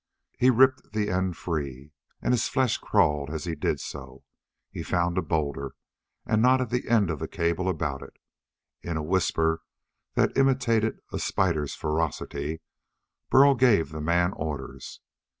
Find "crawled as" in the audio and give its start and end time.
2.79-3.43